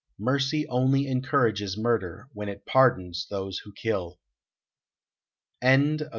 [0.17, 4.19] Mercy only encourages murder when it pardons those who kill."
[5.61, 6.05] "Banished!"